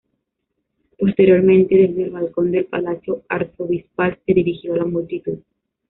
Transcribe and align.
Posteriormente, 0.97 1.75
desde 1.75 2.05
el 2.05 2.09
balcón 2.09 2.49
del 2.51 2.65
palacio 2.65 3.21
arzobispal, 3.29 4.17
se 4.25 4.33
dirigió 4.33 4.73
a 4.73 4.77
la 4.77 4.85
multitud. 4.85 5.37